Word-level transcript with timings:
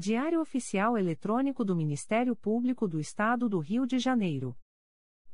Diário 0.00 0.40
Oficial 0.40 0.96
Eletrônico 0.96 1.62
do 1.62 1.76
Ministério 1.76 2.34
Público 2.34 2.88
do 2.88 2.98
Estado 2.98 3.50
do 3.50 3.58
Rio 3.58 3.86
de 3.86 3.98
Janeiro. 3.98 4.56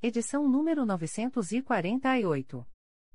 Edição 0.03 0.49
número 0.49 0.85
948. 0.85 2.66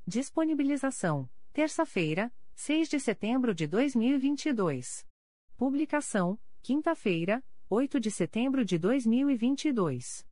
Disponibilização: 0.08 1.30
terça-feira, 1.52 2.34
6 2.56 2.88
de 2.88 3.02
setembro 3.02 3.54
de 3.54 3.68
2022. 3.68 5.06
Publicação: 5.58 6.40
quinta-feira, 6.62 7.44
8 7.70 8.00
de 8.00 8.12
setembro 8.12 8.64
de 8.64 8.78
2022. 8.80 10.26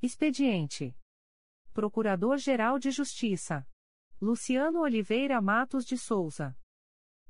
Expediente: 0.00 0.96
Procurador-Geral 1.74 2.78
de 2.78 2.90
Justiça 2.90 3.68
Luciano 4.18 4.80
Oliveira 4.80 5.42
Matos 5.42 5.84
de 5.84 5.98
Souza. 5.98 6.56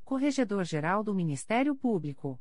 Corregedor-Geral 0.05 1.03
do 1.03 1.13
Ministério 1.13 1.75
Público. 1.75 2.41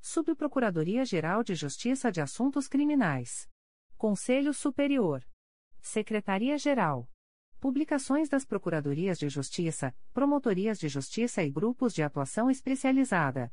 Subprocuradoria-Geral 0.00 1.42
de 1.42 1.54
Justiça 1.54 2.10
de 2.10 2.20
Assuntos 2.20 2.68
Criminais. 2.68 3.48
Conselho 3.96 4.54
Superior. 4.54 5.26
Secretaria-Geral. 5.80 7.10
Publicações 7.60 8.28
das 8.28 8.44
Procuradorias 8.44 9.18
de 9.18 9.28
Justiça, 9.28 9.94
Promotorias 10.12 10.78
de 10.78 10.88
Justiça 10.88 11.42
e 11.42 11.50
Grupos 11.50 11.92
de 11.92 12.02
Atuação 12.02 12.48
Especializada. 12.48 13.52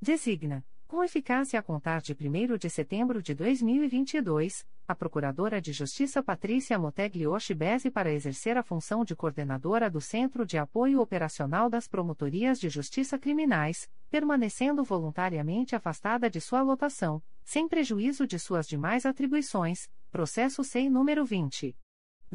Designa, 0.00 0.64
com 0.90 1.04
eficácia 1.04 1.60
a 1.60 1.62
contar 1.62 2.00
de 2.00 2.12
1 2.12 2.58
de 2.58 2.68
setembro 2.68 3.22
de 3.22 3.32
2022, 3.32 4.66
a 4.88 4.94
Procuradora 4.94 5.60
de 5.60 5.72
Justiça 5.72 6.20
Patrícia 6.20 6.76
Moteglioshi 6.80 7.54
Bezzi 7.54 7.92
para 7.92 8.12
exercer 8.12 8.56
a 8.56 8.62
função 8.64 9.04
de 9.04 9.14
coordenadora 9.14 9.88
do 9.88 10.00
Centro 10.00 10.44
de 10.44 10.58
Apoio 10.58 11.00
Operacional 11.00 11.70
das 11.70 11.86
Promotorias 11.86 12.58
de 12.58 12.68
Justiça 12.68 13.16
Criminais, 13.16 13.88
permanecendo 14.10 14.82
voluntariamente 14.82 15.76
afastada 15.76 16.28
de 16.28 16.40
sua 16.40 16.60
lotação, 16.60 17.22
sem 17.44 17.68
prejuízo 17.68 18.26
de 18.26 18.40
suas 18.40 18.66
demais 18.66 19.06
atribuições, 19.06 19.88
processo 20.10 20.64
SEI 20.64 20.90
número 20.90 21.24
20. 21.24 21.76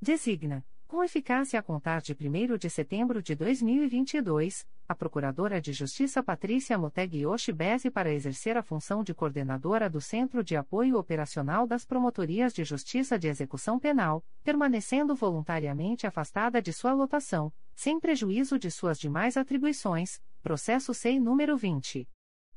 Designa, 0.00 0.64
Com 0.86 1.02
eficácia 1.02 1.58
a 1.58 1.62
contar 1.62 2.00
de 2.00 2.12
1 2.12 2.56
de 2.56 2.70
setembro 2.70 3.20
de 3.22 3.34
2022, 3.34 4.64
a 4.88 4.94
Procuradora 4.94 5.60
de 5.60 5.72
Justiça 5.72 6.22
Patrícia 6.22 6.78
Moteg 6.78 7.18
Yoshibese 7.18 7.90
para 7.90 8.12
exercer 8.12 8.56
a 8.56 8.62
função 8.62 9.02
de 9.02 9.12
coordenadora 9.12 9.90
do 9.90 10.00
Centro 10.00 10.44
de 10.44 10.56
Apoio 10.56 10.96
Operacional 10.96 11.66
das 11.66 11.84
Promotorias 11.84 12.54
de 12.54 12.64
Justiça 12.64 13.18
de 13.18 13.28
Execução 13.28 13.78
Penal, 13.78 14.24
permanecendo 14.42 15.14
voluntariamente 15.14 16.06
afastada 16.06 16.62
de 16.62 16.72
sua 16.72 16.92
lotação, 16.92 17.52
sem 17.74 17.98
prejuízo 17.98 18.58
de 18.58 18.70
suas 18.70 18.98
demais 18.98 19.36
atribuições, 19.36 20.20
processo 20.42 20.94
SEI 20.94 21.18
número 21.18 21.56
20. 21.56 22.08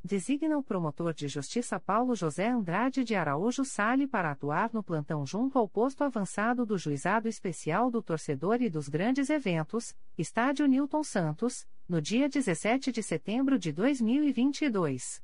Designa 0.08 0.58
o 0.58 0.64
promotor 0.64 1.14
de 1.14 1.28
justiça 1.28 1.78
Paulo 1.82 2.16
José 2.16 2.48
Andrade 2.48 3.04
de 3.04 3.14
Araújo 3.14 3.66
Sale 3.66 4.08
para 4.08 4.32
atuar 4.32 4.70
no 4.72 4.82
plantão 4.82 5.26
junto 5.26 5.60
ao 5.60 5.68
posto 5.68 6.02
avançado 6.02 6.66
do 6.66 6.78
Juizado 6.78 7.28
Especial 7.28 7.92
do 7.92 8.02
Torcedor 8.02 8.62
e 8.62 8.70
dos 8.70 8.88
Grandes 8.88 9.30
Eventos, 9.30 9.94
Estádio 10.18 10.66
Newton 10.66 11.04
Santos, 11.04 11.68
no 11.90 12.02
dia 12.02 12.30
17 12.30 12.90
de 12.90 13.04
setembro 13.04 13.60
de 13.60 13.74
2022. 13.74 15.22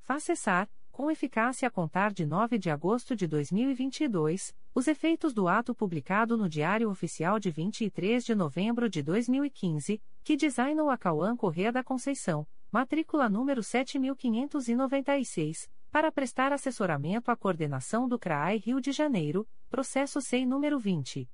faz 0.00 0.22
cessar, 0.22 0.70
com 0.92 1.10
eficácia 1.10 1.66
a 1.66 1.70
contar 1.70 2.12
de 2.12 2.24
9 2.24 2.56
de 2.56 2.70
agosto 2.70 3.16
de 3.16 3.26
2022, 3.26 4.54
os 4.72 4.86
efeitos 4.86 5.34
do 5.34 5.48
ato 5.48 5.74
publicado 5.74 6.36
no 6.36 6.48
Diário 6.48 6.88
Oficial 6.88 7.40
de 7.40 7.50
23 7.50 8.24
de 8.24 8.32
novembro 8.34 8.88
de 8.88 9.02
2015, 9.02 10.00
que 10.22 10.36
designou 10.36 10.88
a 10.88 10.96
Cauã 10.96 11.36
Correa 11.36 11.72
da 11.72 11.82
Conceição, 11.82 12.46
matrícula 12.70 13.28
número 13.28 13.60
7596, 13.62 15.68
para 15.90 16.12
prestar 16.12 16.52
assessoramento 16.52 17.30
à 17.30 17.36
coordenação 17.36 18.08
do 18.08 18.18
CRAI 18.18 18.58
Rio 18.58 18.80
de 18.80 18.92
Janeiro, 18.92 19.48
processo 19.68 20.20
SEI 20.20 20.46
número 20.46 20.78
20. 20.78 21.28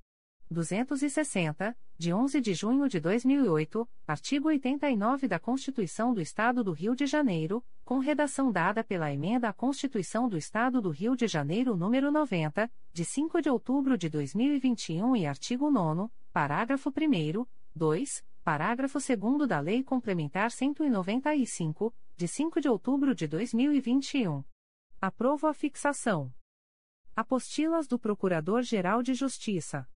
260, 0.53 1.75
de 1.97 2.13
11 2.13 2.39
de 2.39 2.53
junho 2.53 2.87
de 2.87 2.99
2008, 2.99 3.89
artigo 4.07 4.47
89 4.47 5.27
da 5.27 5.39
Constituição 5.39 6.13
do 6.13 6.21
Estado 6.21 6.63
do 6.63 6.71
Rio 6.71 6.95
de 6.95 7.05
Janeiro, 7.05 7.63
com 7.83 7.99
redação 7.99 8.51
dada 8.51 8.83
pela 8.83 9.11
Emenda 9.11 9.49
à 9.49 9.53
Constituição 9.53 10.29
do 10.29 10.37
Estado 10.37 10.81
do 10.81 10.89
Rio 10.89 11.15
de 11.15 11.27
Janeiro 11.27 11.75
nº 11.75 12.09
90, 12.09 12.71
de 12.93 13.03
5 13.03 13.41
de 13.41 13.49
outubro 13.49 13.97
de 13.97 14.09
2021 14.09 15.15
e 15.15 15.25
artigo 15.25 15.69
9 15.69 16.09
parágrafo 16.31 16.89
1 16.89 17.45
2, 17.75 18.25
parágrafo 18.43 18.99
2 18.99 19.47
da 19.47 19.59
Lei 19.59 19.83
Complementar 19.83 20.51
195, 20.51 21.93
de 22.15 22.27
5 22.27 22.61
de 22.61 22.69
outubro 22.69 23.15
de 23.15 23.27
2021. 23.27 24.43
Aprovo 25.01 25.47
a 25.47 25.53
fixação. 25.53 26.31
Apostilas 27.15 27.87
do 27.87 27.99
Procurador-Geral 27.99 29.03
de 29.03 29.13
Justiça 29.13 29.87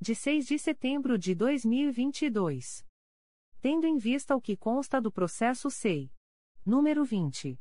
de 0.00 0.14
6 0.14 0.46
de 0.46 0.58
setembro 0.58 1.18
de 1.18 1.34
2022. 1.34 2.84
Tendo 3.60 3.86
em 3.86 3.96
vista 3.96 4.36
o 4.36 4.40
que 4.40 4.56
consta 4.56 5.00
do 5.00 5.10
processo 5.10 5.68
SEI. 5.70 6.12
Número 6.64 7.04
20. 7.04 7.58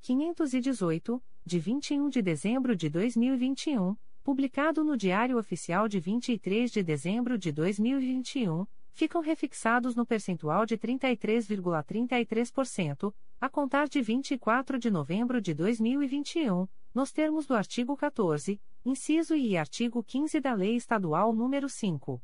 518, 0.03 1.23
de 1.45 1.59
21 1.59 2.09
de 2.09 2.23
dezembro 2.23 2.77
de 2.77 2.89
2021, 2.89 3.99
publicado 4.23 4.85
no 4.85 4.97
Diário 4.97 5.37
Oficial 5.39 5.89
de 5.89 5.99
23 5.99 6.71
de 6.71 6.81
dezembro 6.83 7.39
de 7.39 7.51
2021, 7.53 8.69
ficam 8.93 9.23
refixados 9.23 9.95
no 9.95 10.05
percentual 10.05 10.67
de 10.67 10.77
33,33%, 10.77 13.15
a 13.41 13.49
contar 13.49 13.89
de 13.89 14.03
24 14.03 14.79
de 14.79 14.91
novembro 14.91 15.41
de 15.41 15.55
2021, 15.55 16.69
nos 16.95 17.13
termos 17.13 17.47
do 17.47 17.55
artigo 17.55 17.97
14, 17.97 18.61
inciso 18.85 19.35
e 19.35 19.57
artigo 19.57 20.03
15 20.03 20.41
da 20.41 20.53
Lei 20.55 20.77
Estadual 20.77 21.33
nº 21.33 21.69
5. 21.69 22.23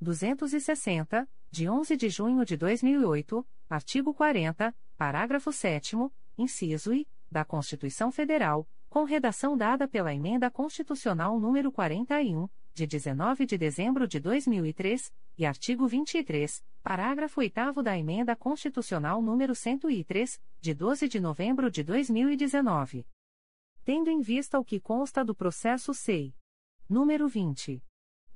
260, 0.00 1.28
de 1.50 1.68
11 1.68 1.96
de 1.96 2.08
junho 2.08 2.44
de 2.44 2.56
2008, 2.56 3.44
artigo 3.68 4.14
40, 4.14 4.72
parágrafo 4.96 5.52
7 5.52 5.96
inciso 6.36 6.92
I, 6.92 7.06
da 7.34 7.44
Constituição 7.44 8.12
Federal, 8.12 8.64
com 8.88 9.02
redação 9.02 9.56
dada 9.56 9.88
pela 9.88 10.14
Emenda 10.14 10.48
Constitucional 10.48 11.36
nº 11.36 11.72
41, 11.72 12.48
de 12.72 12.86
19 12.86 13.44
de 13.44 13.58
dezembro 13.58 14.06
de 14.06 14.20
2003, 14.20 15.12
e 15.36 15.44
artigo 15.44 15.88
23, 15.88 16.64
parágrafo 16.80 17.40
8 17.40 17.82
da 17.82 17.98
Emenda 17.98 18.36
Constitucional 18.36 19.20
nº 19.20 19.52
103, 19.52 20.40
de 20.60 20.74
12 20.74 21.08
de 21.08 21.18
novembro 21.18 21.68
de 21.72 21.82
2019. 21.82 23.04
Tendo 23.84 24.10
em 24.10 24.20
vista 24.20 24.60
o 24.60 24.64
que 24.64 24.78
consta 24.78 25.24
do 25.24 25.34
processo 25.34 25.92
SEI. 25.92 26.32
Número 26.88 27.26
20. 27.26 27.82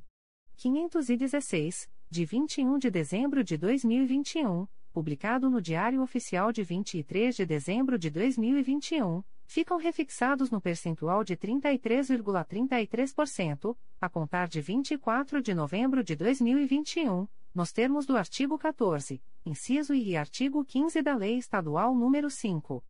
516, 0.57 1.89
de 2.11 2.25
21 2.25 2.81
de 2.81 2.91
dezembro 2.91 3.45
de 3.45 3.57
2021 3.57 4.67
publicado 4.97 5.51
no 5.51 5.61
Diário 5.61 6.01
Oficial 6.01 6.51
de 6.51 6.65
23 6.65 7.37
de 7.37 7.45
dezembro 7.45 7.99
de 7.99 8.09
2021, 8.09 9.23
ficam 9.45 9.77
refixados 9.77 10.51
no 10.51 10.59
percentual 10.59 11.23
de 11.23 11.37
33,33%, 11.37 13.77
a 14.01 14.09
contar 14.09 14.49
de 14.49 14.63
24 14.63 15.43
de 15.43 15.53
novembro 15.53 16.03
de 16.03 16.17
2021, 16.17 17.29
nos 17.55 17.73
termos 17.73 18.07
do 18.07 18.17
artigo 18.17 18.57
14, 18.57 19.23
inciso 19.45 19.93
e 19.93 20.17
artigo 20.17 20.65
15 20.65 21.03
da 21.03 21.15
Lei 21.15 21.37
Estadual 21.37 21.95
nº 21.95 22.31
5. 22.31 22.83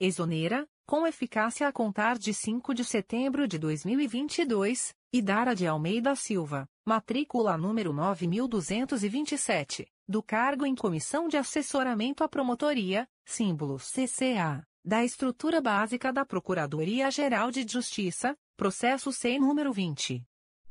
Exonera, 0.00 0.66
com 0.86 1.06
eficácia 1.06 1.68
a 1.68 1.72
contar 1.72 2.18
de 2.18 2.32
5 2.34 2.74
de 2.74 2.84
setembro 2.84 3.46
de 3.46 3.56
2022, 3.58 4.92
Idara 5.12 5.54
de 5.54 5.64
Almeida 5.66 6.16
Silva, 6.16 6.66
matrícula 6.84 7.56
número 7.56 7.92
9227, 7.92 9.86
do 10.08 10.20
cargo 10.22 10.66
em 10.66 10.74
Comissão 10.74 11.28
de 11.28 11.36
Assessoramento 11.36 12.24
à 12.24 12.28
Promotoria, 12.28 13.08
símbolo 13.24 13.76
CCA, 13.76 14.66
da 14.84 15.04
estrutura 15.04 15.60
básica 15.60 16.12
da 16.12 16.24
Procuradoria-Geral 16.24 17.52
de 17.52 17.64
Justiça, 17.66 18.36
processo 18.56 19.12
SEI 19.12 19.38
número 19.38 19.72
20. 19.72 20.24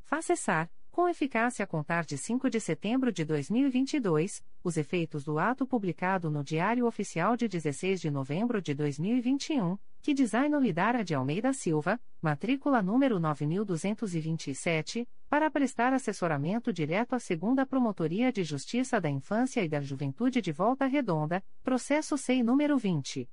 Faça 0.03 0.37
cessar, 0.37 0.71
com 0.91 1.09
eficácia 1.09 1.63
a 1.63 1.67
contar 1.67 2.07
de 2.07 2.17
5 2.17 2.49
de 2.49 2.59
setembro 2.59 3.13
de 3.13 3.23
2022, 3.25 4.43
os 4.65 4.79
efeitos 4.79 5.23
do 5.25 5.39
ato 5.39 5.67
publicado 5.67 6.31
no 6.31 6.43
Diário 6.43 6.87
Oficial 6.87 7.37
de 7.37 7.47
16 7.49 8.01
de 8.01 8.11
novembro 8.11 8.63
de 8.63 8.73
2021, 8.73 9.77
que 10.07 10.15
designa 10.15 10.59
Lidara 10.61 11.03
de 11.03 11.17
Almeida 11.17 11.53
Silva, 11.53 11.99
matrícula 12.23 12.81
número 12.81 13.19
9227, 13.19 15.05
para 15.29 15.51
prestar 15.51 15.93
assessoramento 15.93 16.73
direto 16.73 17.17
à 17.17 17.19
Segunda 17.19 17.67
Promotoria 17.67 18.31
de 18.31 18.45
Justiça 18.45 19.01
da 19.01 19.11
Infância 19.11 19.65
e 19.65 19.69
da 19.69 19.81
Juventude 19.81 20.41
de 20.41 20.53
Volta 20.53 20.87
Redonda, 20.87 21.43
processo 21.61 22.17
SEI 22.17 22.45
número 22.45 22.79
20. 22.79 23.29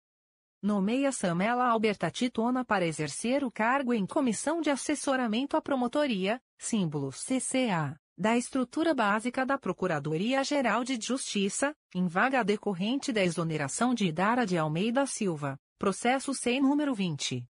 Nomeia 0.61 1.11
Samela 1.11 1.65
Alberta 1.65 2.11
Titona 2.11 2.63
para 2.63 2.85
exercer 2.85 3.43
o 3.43 3.49
cargo 3.49 3.91
em 3.91 4.05
Comissão 4.05 4.61
de 4.61 4.69
Assessoramento 4.69 5.57
à 5.57 5.61
Promotoria, 5.63 6.39
símbolo 6.59 7.09
CCA, 7.09 7.99
da 8.21 8.37
estrutura 8.37 8.93
básica 8.93 9.43
da 9.43 9.57
Procuradoria-Geral 9.57 10.83
de 10.83 10.95
Justiça, 11.01 11.75
em 11.95 12.05
vaga 12.05 12.43
decorrente 12.43 13.11
da 13.11 13.23
exoneração 13.23 13.95
de 13.95 14.05
Idara 14.05 14.45
de 14.45 14.59
Almeida 14.59 15.07
Silva, 15.07 15.57
processo 15.79 16.31
SEI 16.31 16.61
número 16.61 16.93
20. 16.93 17.43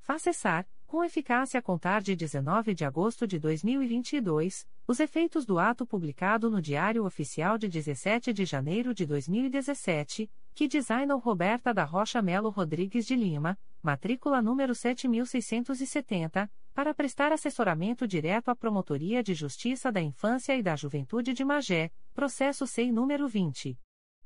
Faça 0.00 0.32
cessar, 0.32 0.66
com 0.84 1.04
eficácia 1.04 1.60
a 1.60 1.62
contar 1.62 2.02
de 2.02 2.16
19 2.16 2.74
de 2.74 2.84
agosto 2.84 3.24
de 3.24 3.38
2022, 3.38 4.66
os 4.88 4.98
efeitos 4.98 5.46
do 5.46 5.60
ato 5.60 5.86
publicado 5.86 6.50
no 6.50 6.60
Diário 6.60 7.04
Oficial 7.04 7.56
de 7.56 7.68
17 7.68 8.32
de 8.32 8.44
janeiro 8.44 8.92
de 8.92 9.06
2017, 9.06 10.28
que 10.52 10.66
designou 10.66 11.20
Roberta 11.20 11.72
da 11.72 11.84
Rocha 11.84 12.20
Melo 12.20 12.50
Rodrigues 12.50 13.06
de 13.06 13.14
Lima, 13.14 13.56
matrícula 13.80 14.42
número 14.42 14.74
7670, 14.74 16.50
para 16.74 16.94
prestar 16.94 17.32
assessoramento 17.32 18.06
direto 18.06 18.48
à 18.48 18.56
Promotoria 18.56 19.22
de 19.22 19.34
Justiça 19.34 19.90
da 19.90 20.00
Infância 20.00 20.56
e 20.56 20.62
da 20.62 20.76
Juventude 20.76 21.32
de 21.32 21.44
Magé, 21.44 21.90
processo 22.14 22.66
SEI 22.66 22.92
número 22.92 23.26
20. 23.26 23.78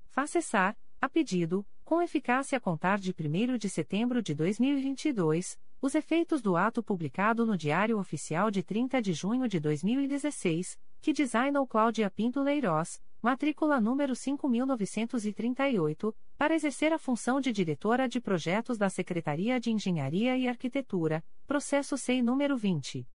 Faz 0.07 0.31
cessar, 0.31 0.79
a 1.01 1.09
pedido, 1.09 1.67
com 1.85 2.01
eficácia 2.01 2.57
a 2.57 2.61
contar 2.61 2.99
de 2.99 3.13
1 3.13 3.59
de 3.59 3.69
setembro 3.69 4.23
de 4.23 4.35
2022, 4.35 5.59
os 5.83 5.95
efeitos 5.95 6.41
do 6.41 6.57
ato 6.57 6.83
publicado 6.83 7.45
no 7.45 7.59
Diário 7.59 7.99
Oficial 7.99 8.51
de 8.51 8.63
30 8.63 9.03
de 9.03 9.13
junho 9.13 9.47
de 9.47 9.61
2016, 9.61 10.79
que 11.03 11.13
designou 11.13 11.67
Cláudia 11.67 12.11
Pinto 12.11 12.41
Leirós, 12.41 13.03
matrícula 13.25 13.81
número 13.81 14.15
5938, 14.15 16.15
para 16.37 16.55
exercer 16.55 16.93
a 16.93 16.99
função 16.99 17.41
de 17.41 17.51
diretora 17.51 18.07
de 18.07 18.21
projetos 18.21 18.77
da 18.77 18.91
Secretaria 18.91 19.59
de 19.59 19.71
Engenharia 19.71 20.37
e 20.37 20.47
Arquitetura, 20.47 21.25
processo 21.47 21.97
SEI 21.97 22.21
número 22.21 22.55
20. 22.55 23.09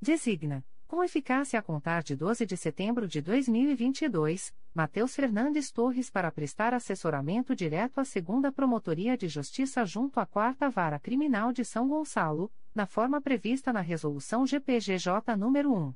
Designa 0.00 0.64
com 0.92 1.02
eficácia 1.02 1.58
a 1.58 1.62
contar 1.62 2.02
de 2.02 2.14
12 2.14 2.44
de 2.44 2.54
setembro 2.54 3.08
de 3.08 3.22
2022, 3.22 4.54
Matheus 4.74 5.14
Fernandes 5.14 5.72
Torres 5.72 6.10
para 6.10 6.30
prestar 6.30 6.74
assessoramento 6.74 7.56
direto 7.56 7.98
à 7.98 8.04
segunda 8.04 8.52
Promotoria 8.52 9.16
de 9.16 9.26
Justiça 9.26 9.86
junto 9.86 10.20
à 10.20 10.26
quarta 10.26 10.68
Vara 10.68 10.98
Criminal 10.98 11.50
de 11.50 11.64
São 11.64 11.88
Gonçalo, 11.88 12.52
na 12.74 12.84
forma 12.84 13.22
prevista 13.22 13.72
na 13.72 13.80
Resolução 13.80 14.46
GPGJ 14.46 15.34
nº 15.34 15.66
1. 15.66 15.94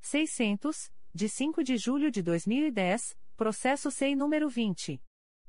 600, 0.00 0.90
de 1.14 1.28
5 1.28 1.62
de 1.62 1.76
julho 1.76 2.10
de 2.10 2.20
2010, 2.20 3.16
processo 3.36 3.92
SEI 3.92 4.16
número 4.16 4.48
20. 4.48 5.00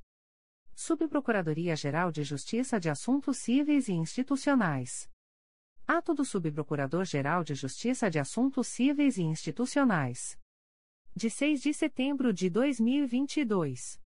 Subprocuradoria-Geral 0.73 2.11
de 2.11 2.23
Justiça 2.23 2.79
de 2.79 2.89
Assuntos 2.89 3.37
Cíveis 3.37 3.87
e 3.89 3.93
Institucionais. 3.93 5.07
Ato 5.85 6.13
do 6.13 6.23
Subprocurador-Geral 6.23 7.43
de 7.43 7.53
Justiça 7.53 8.09
de 8.09 8.19
Assuntos 8.19 8.67
Cíveis 8.67 9.17
e 9.17 9.23
Institucionais. 9.23 10.39
De 11.13 11.29
6 11.29 11.61
de 11.61 11.73
setembro 11.73 12.31
de 12.33 12.49
2022. 12.49 13.99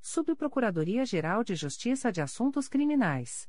Subprocuradoria-Geral 0.00 1.44
de 1.44 1.54
Justiça 1.54 2.10
de 2.10 2.22
Assuntos 2.22 2.68
Criminais. 2.68 3.46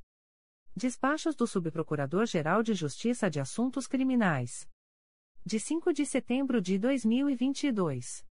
Despachos 0.76 1.34
do 1.34 1.48
Subprocurador-Geral 1.48 2.62
de 2.62 2.74
Justiça 2.74 3.30
de 3.30 3.40
Assuntos 3.40 3.88
Criminais. 3.88 4.68
De 5.46 5.62
5 5.62 5.94
de 5.94 6.06
setembro 6.06 6.62
de 6.62 6.78
2022. 6.78 8.25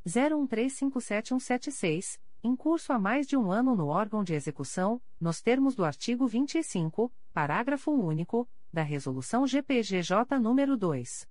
01357176, 0.06 2.20
em 2.42 2.54
curso 2.54 2.92
há 2.92 2.98
mais 2.98 3.26
de 3.26 3.34
um 3.36 3.50
ano 3.50 3.74
no 3.74 3.88
órgão 3.88 4.22
de 4.22 4.34
execução, 4.34 5.02
nos 5.20 5.42
termos 5.42 5.74
do 5.74 5.84
artigo 5.84 6.24
25, 6.26 7.12
parágrafo 7.32 7.90
único, 7.90 8.48
da 8.72 8.82
Resolução 8.82 9.46
GPGJ 9.46 10.38
nº 10.38 10.76
2. 10.76 11.28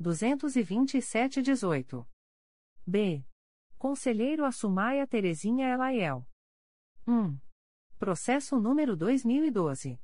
227-18. 0.00 2.06
B. 2.86 3.24
Conselheiro 3.76 4.44
Assumaia 4.44 5.04
Terezinha 5.06 5.68
Elaiel. 5.68 6.26
1. 7.06 7.38
Processo 7.98 8.60
número 8.60 8.96
2012. 8.96 10.00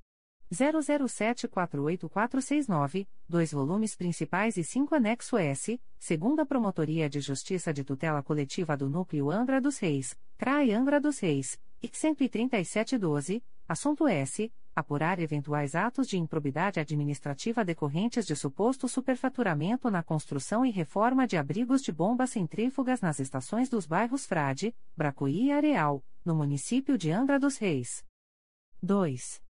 00748469, 0.52 3.08
dois 3.28 3.52
volumes 3.52 3.94
principais 3.96 4.56
e 4.56 4.64
cinco 4.64 4.94
anexo 4.94 5.36
S, 5.36 5.80
segunda 5.98 6.46
Promotoria 6.46 7.08
de 7.08 7.20
Justiça 7.20 7.72
de 7.72 7.84
Tutela 7.84 8.22
Coletiva 8.22 8.76
do 8.76 8.88
Núcleo 8.88 9.30
Angra 9.30 9.60
dos 9.60 9.78
Reis, 9.78 10.16
CRAI 10.36 10.72
Angra 10.72 11.00
dos 11.00 11.18
Reis, 11.18 11.58
IC 11.82 12.14
13712, 12.14 13.42
assunto 13.68 14.08
S. 14.08 14.52
Apurar 14.76 15.20
eventuais 15.20 15.76
atos 15.76 16.08
de 16.08 16.18
improbidade 16.18 16.80
administrativa 16.80 17.64
decorrentes 17.64 18.26
de 18.26 18.34
suposto 18.34 18.88
superfaturamento 18.88 19.88
na 19.88 20.02
construção 20.02 20.66
e 20.66 20.70
reforma 20.70 21.28
de 21.28 21.36
abrigos 21.36 21.80
de 21.80 21.92
bombas 21.92 22.30
centrífugas 22.30 23.00
nas 23.00 23.20
estações 23.20 23.68
dos 23.68 23.86
bairros 23.86 24.26
Frade, 24.26 24.74
Bracuí 24.96 25.44
e 25.44 25.52
Areal, 25.52 26.04
no 26.24 26.34
município 26.34 26.98
de 26.98 27.12
Angra 27.12 27.38
dos 27.38 27.56
Reis. 27.56 28.04
2. 28.82 29.43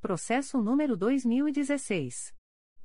Processo 0.00 0.60
número 0.62 0.96
2016. 0.96 2.32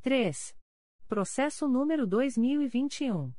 3. 0.00 0.54
Processo 1.08 1.66
número 1.68 2.06
2021. 2.06 3.32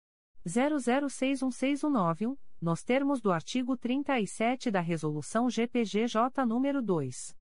00616191, 0.47 2.39
nos 2.61 2.85
termos 2.85 3.21
do 3.21 3.33
artigo 3.33 3.77
37 3.77 4.71
da 4.71 4.81
Resolução 4.81 5.51
GPGJ 5.51 6.47
nº 6.47 6.81
2. 6.81 7.37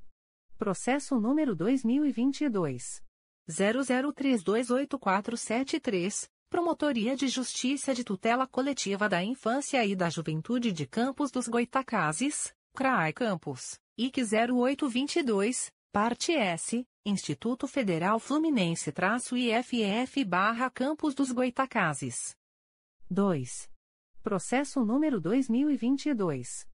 Processo 0.57 1.17
número 1.19 1.55
2022. 1.55 3.01
00328473, 3.49 6.29
Promotoria 6.49 7.15
de 7.15 7.27
Justiça 7.27 7.93
de 7.93 8.03
Tutela 8.03 8.47
Coletiva 8.47 9.07
da 9.09 9.23
Infância 9.23 9.85
e 9.85 9.95
da 9.95 10.09
Juventude 10.09 10.71
de 10.71 10.85
Campos 10.85 11.31
dos 11.31 11.47
Goitacazes, 11.47 12.53
CRAI 12.73 13.13
Campos, 13.13 13.79
IC 13.97 14.21
0822, 14.21 15.71
Parte 15.91 16.33
S, 16.33 16.85
Instituto 17.05 17.67
Federal 17.67 18.19
Fluminense-IFF 18.19 20.25
barra 20.25 20.69
Campos 20.69 21.13
dos 21.13 21.31
Goitacazes. 21.31 22.35
2. 23.13 23.69
Processo 24.23 24.83
número 24.83 25.21
2022. 25.21 26.67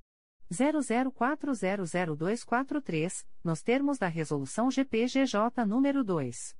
00400243, 0.53 3.27
nos 3.43 3.63
termos 3.63 3.97
da 3.97 4.09
Resolução 4.09 4.71
GPGJ 4.71 5.65
número 5.67 6.05
2. 6.05 6.55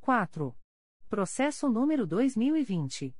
4. 0.00 0.54
Processo 1.08 1.68
número 1.68 2.06
2020. 2.06 3.14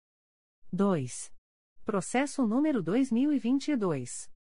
2. 0.72 1.32
Processo 1.86 2.48
número 2.48 2.82
2022. 2.82 4.32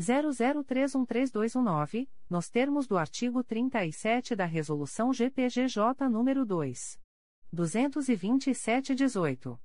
00313219, 0.00 2.08
nos 2.28 2.48
termos 2.48 2.86
do 2.86 2.96
artigo 2.96 3.42
37 3.44 4.34
da 4.34 4.46
Resolução 4.46 5.12
GPGJ 5.12 6.08
nº 6.08 6.44
2. 6.44 6.98
227-18. 7.54 9.58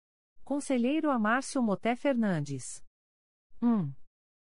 Conselheiro 0.43 1.09
Amárcio 1.09 1.63
Moté 1.63 1.95
Fernandes. 1.95 2.83
1. 3.61 3.93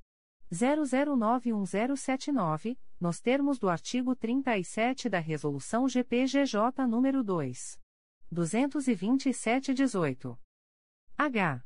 00911079, 0.52 2.78
nos 3.00 3.20
termos 3.20 3.58
do 3.58 3.68
artigo 3.68 4.14
37 4.14 5.08
da 5.08 5.18
Resolução 5.18 5.88
GPGJ 5.88 6.86
número 6.88 7.24
2. 7.24 7.80
227-18. 8.32 10.38
H. 11.18 11.64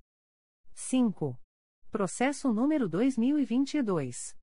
5. 0.72 1.38
Processo 1.90 2.52
número 2.52 2.88
2022. 2.88 4.36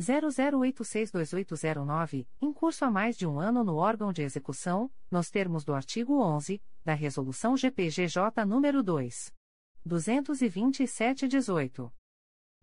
00862809, 0.00 2.26
em 2.40 2.52
curso 2.52 2.84
há 2.84 2.90
mais 2.90 3.16
de 3.16 3.26
um 3.26 3.40
ano 3.40 3.64
no 3.64 3.76
órgão 3.76 4.12
de 4.12 4.22
execução, 4.22 4.88
nos 5.10 5.30
termos 5.30 5.64
do 5.64 5.74
artigo 5.74 6.20
11 6.20 6.62
da 6.84 6.94
Resolução 6.94 7.56
GPGJ 7.56 8.44
nº 8.44 8.82
2. 8.82 9.34
227-18. 9.86 11.90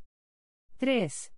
3. 0.77 1.33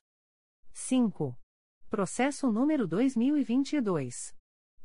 5. 0.72 1.38
Processo 1.90 2.50
número 2.50 2.88
2022. 2.88 4.34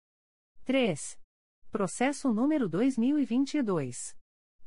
3. 0.66 1.18
Processo 1.72 2.34
número 2.34 2.68
2022. 2.68 4.14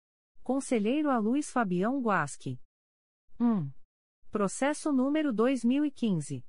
Conselheiro 0.40 1.10
a 1.10 1.18
Luiz 1.18 1.50
Fabião 1.50 2.00
Guasque. 2.00 2.60
1. 3.40 3.68
Processo 4.30 4.92
número 4.92 5.32
2015. 5.32 6.44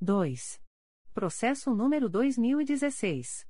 2. 0.00 0.62
Processo 1.14 1.74
número 1.74 2.08
2016 2.08 3.46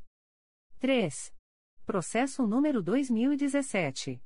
3. 0.79 1.33
Processo 1.85 2.45
número 2.45 2.83
2017. 2.83 4.21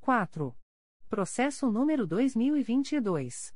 4. 0.00 0.54
Processo 1.08 1.70
número 1.70 2.06
2022. 2.06 3.54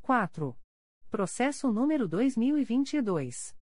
4. 0.00 0.56
Processo 1.10 1.72
número 1.72 2.06
2022. 2.06 3.58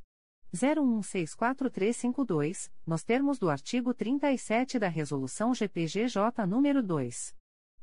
01643552, 0.53 2.69
nos 2.85 3.03
termos 3.03 3.39
do 3.39 3.49
artigo 3.49 3.91
37 3.93 4.77
da 4.77 4.87
resolução 4.87 5.53
GPGJ 5.53 6.45
número 6.47 6.83
2 6.83 7.35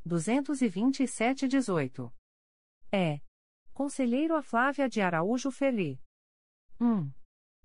227/18. 0.06 2.12
É 2.92 3.20
Conselheiro 3.72 4.34
a 4.34 4.42
Flávia 4.42 4.86
de 4.88 5.00
Araújo 5.00 5.50
Ferri. 5.50 5.98
1. 6.80 7.10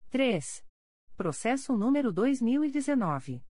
3. 0.08 0.64
Processo 1.14 1.76
número 1.76 2.10
2019. 2.10 3.44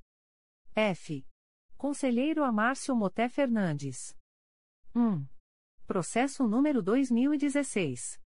F. 0.75 1.27
Conselheiro 1.79 2.45
Amárcio 2.45 2.95
Moté 2.95 3.27
Fernandes. 3.29 4.15
1. 4.95 5.27
Processo 5.87 6.47
número 6.47 6.83
2016. 6.83 8.21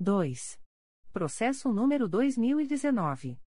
2. 0.00 0.58
Processo 1.12 1.72
número 1.72 2.08
2019. 2.08 3.38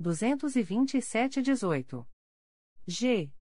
227/18. 0.00 2.06
G. 2.86 3.32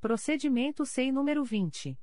Procedimento 0.00 0.84
SEI 0.84 1.12
número 1.12 1.44
20. 1.44 1.96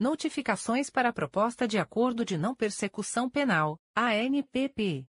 Notificações 0.00 0.88
para 0.88 1.10
a 1.10 1.12
Proposta 1.12 1.68
de 1.68 1.78
Acordo 1.78 2.24
de 2.24 2.38
Não 2.38 2.54
Persecução 2.54 3.28
Penal, 3.28 3.78
ANPP. 3.94 5.06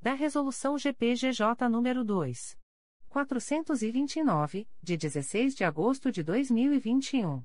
da 0.00 0.14
Resolução 0.14 0.78
GPGJ 0.78 1.68
nº 1.68 2.02
2. 2.02 2.58
429, 3.10 4.66
de 4.82 4.96
16 4.96 5.54
de 5.54 5.62
agosto 5.64 6.10
de 6.10 6.22
2021. 6.22 7.44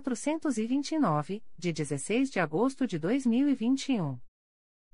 429, 0.00 1.42
de 1.58 1.70
16 1.70 2.30
de 2.30 2.40
agosto 2.40 2.86
de 2.86 2.98
2021. 2.98 4.18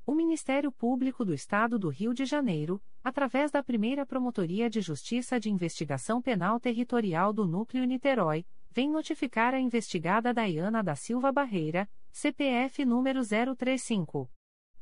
O 0.04 0.12
Ministério 0.12 0.72
Público 0.72 1.24
do 1.24 1.32
Estado 1.32 1.78
do 1.78 1.88
Rio 1.88 2.12
de 2.12 2.24
Janeiro, 2.24 2.82
através 3.04 3.52
da 3.52 3.62
primeira 3.62 4.04
Promotoria 4.04 4.68
de 4.68 4.80
Justiça 4.80 5.38
de 5.38 5.48
Investigação 5.48 6.20
Penal 6.20 6.58
Territorial 6.58 7.32
do 7.32 7.46
Núcleo 7.46 7.84
Niterói, 7.84 8.44
vem 8.72 8.90
notificar 8.90 9.54
a 9.54 9.60
investigada 9.60 10.34
Dayana 10.34 10.82
da 10.82 10.96
Silva 10.96 11.30
Barreira, 11.30 11.88
CPF 12.10 12.84
número 12.84 13.20
035. 13.22 14.28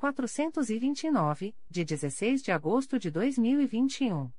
429, 0.00 1.54
de 1.68 1.84
16 1.84 2.42
de 2.42 2.50
agosto 2.50 2.98
de 2.98 3.10
2021. 3.10 4.32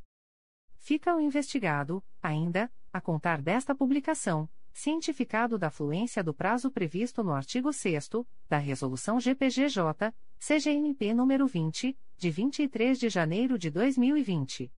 Fica 0.76 1.16
o 1.16 1.20
investigado, 1.20 2.04
ainda, 2.22 2.70
a 2.92 3.00
contar 3.00 3.40
desta 3.40 3.74
publicação 3.74 4.46
cientificado 4.74 5.56
da 5.56 5.70
fluência 5.70 6.22
do 6.22 6.34
prazo 6.34 6.68
previsto 6.68 7.22
no 7.22 7.32
artigo 7.32 7.72
6 7.72 8.10
da 8.48 8.58
Resolução 8.58 9.20
GPGJ, 9.20 10.12
CGNP 10.46 11.14
nº 11.14 11.48
20, 11.48 11.96
de 12.18 12.30
23 12.30 12.98
de 12.98 13.08
janeiro 13.08 13.58
de 13.58 13.70
2020. 13.70 14.70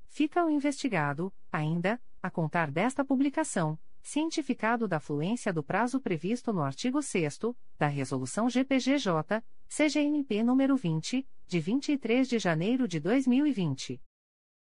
fica 0.07 0.43
o 0.43 0.49
investigado, 0.49 1.31
ainda, 1.51 2.01
a 2.27 2.29
contar 2.29 2.69
desta 2.69 3.05
publicação, 3.05 3.79
cientificado 4.01 4.87
da 4.87 4.99
fluência 4.99 5.51
do 5.51 5.63
prazo 5.63 5.99
previsto 5.99 6.51
no 6.51 6.61
artigo 6.61 7.01
6 7.01 7.39
da 7.79 7.87
Resolução 7.87 8.49
GPGJ, 8.49 9.41
CGNP 9.67 10.43
nº 10.43 10.77
20, 10.77 11.27
de 11.47 11.59
23 11.59 12.27
de 12.27 12.37
janeiro 12.37 12.87
de 12.87 12.99
2020. 12.99 14.01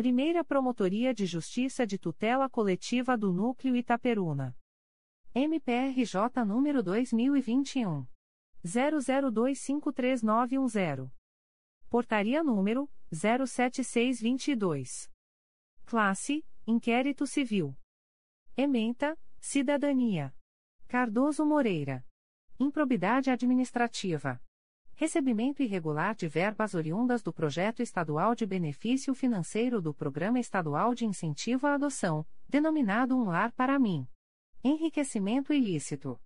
Primeira 0.00 0.40
Promotoria 0.42 1.12
de 1.12 1.26
Justiça 1.26 1.86
de 1.86 1.98
Tutela 1.98 2.48
Coletiva 2.48 3.18
do 3.18 3.34
Núcleo 3.34 3.76
Itaperuna. 3.76 4.56
MPRJ 5.34 6.42
número 6.46 6.82
2021 6.82 8.06
00253910. 8.64 11.12
Portaria 11.90 12.42
número 12.42 12.88
07622. 13.12 15.10
Classe: 15.84 16.46
Inquérito 16.66 17.26
Civil. 17.26 17.76
Ementa: 18.56 19.18
Cidadania. 19.38 20.34
Cardoso 20.88 21.44
Moreira. 21.44 22.02
Improbidade 22.58 23.30
administrativa. 23.30 24.40
Recebimento 25.00 25.62
irregular 25.62 26.14
de 26.14 26.28
verbas 26.28 26.74
oriundas 26.74 27.22
do 27.22 27.32
projeto 27.32 27.80
estadual 27.80 28.34
de 28.34 28.44
benefício 28.44 29.14
financeiro 29.14 29.80
do 29.80 29.94
Programa 29.94 30.38
Estadual 30.38 30.94
de 30.94 31.06
Incentivo 31.06 31.66
à 31.66 31.72
Adoção, 31.72 32.26
denominado 32.46 33.16
Um 33.16 33.24
Lar 33.24 33.50
para 33.52 33.78
Mim. 33.78 34.06
Enriquecimento 34.62 35.54
ilícito. 35.54 36.20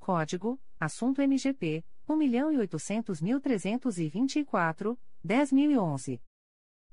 Código: 0.00 0.60
Assunto 0.80 1.22
MGP 1.22 1.84
1.800.324, 2.08 4.98
10.011. 5.24 6.20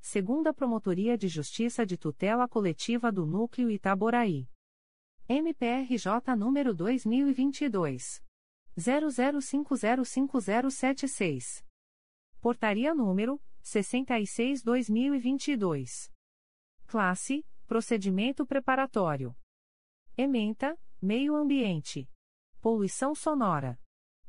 Segunda 0.00 0.54
Promotoria 0.54 1.18
de 1.18 1.26
Justiça 1.26 1.84
de 1.84 1.96
Tutela 1.96 2.46
Coletiva 2.46 3.10
do 3.10 3.26
Núcleo 3.26 3.68
Itaboraí. 3.68 4.48
MPRJ 5.28 6.36
número 6.38 6.72
2022. 6.72 8.22
00505076. 8.78 11.64
Portaria 12.40 12.94
número 12.94 13.42
66-2022. 13.64 16.08
Classe: 16.86 17.44
Procedimento 17.70 18.44
Preparatório. 18.44 19.32
Ementa: 20.18 20.76
Meio 21.00 21.36
Ambiente. 21.36 22.10
Poluição 22.60 23.14
Sonora. 23.14 23.78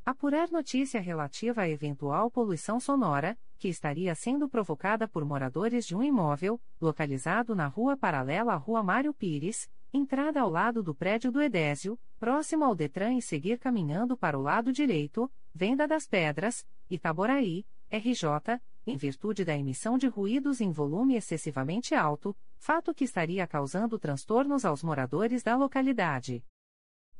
Apurar 0.05 0.51
notícia 0.51 1.01
relativa 1.01 1.63
à 1.63 1.67
eventual 1.67 2.29
poluição 2.29 2.79
sonora, 2.79 3.35
que 3.57 3.67
estaria 3.67 4.13
sendo 4.13 4.47
provocada 4.47 5.07
por 5.07 5.25
moradores 5.25 5.87
de 5.87 5.95
um 5.95 6.03
imóvel, 6.03 6.61
localizado 6.79 7.55
na 7.55 7.65
rua 7.65 7.97
paralela 7.97 8.53
à 8.53 8.57
Rua 8.57 8.83
Mário 8.83 9.11
Pires, 9.11 9.67
entrada 9.91 10.41
ao 10.41 10.49
lado 10.51 10.83
do 10.83 10.93
prédio 10.93 11.31
do 11.31 11.41
Edésio, 11.41 11.99
próximo 12.19 12.63
ao 12.63 12.75
Detran 12.75 13.15
e 13.15 13.23
seguir 13.23 13.57
caminhando 13.57 14.15
para 14.15 14.37
o 14.37 14.41
lado 14.43 14.71
direito, 14.71 15.31
Venda 15.51 15.87
das 15.87 16.05
Pedras, 16.05 16.63
Itaboraí, 16.91 17.65
RJ, 17.89 18.61
em 18.85 18.97
virtude 18.97 19.45
da 19.45 19.55
emissão 19.55 19.97
de 19.97 20.07
ruídos 20.07 20.61
em 20.61 20.71
volume 20.71 21.15
excessivamente 21.15 21.93
alto, 21.95 22.35
fato 22.57 22.93
que 22.93 23.03
estaria 23.03 23.45
causando 23.47 23.99
transtornos 23.99 24.65
aos 24.65 24.83
moradores 24.83 25.43
da 25.43 25.55
localidade. 25.55 26.43